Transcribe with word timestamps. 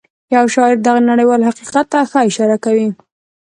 يو 0.35 0.45
شاعر 0.55 0.75
دغه 0.85 0.99
نړيوال 1.11 1.41
حقيقت 1.49 1.85
ته 1.91 1.99
ښه 2.09 2.19
اشاره 2.29 2.57
کوي. 2.65 2.87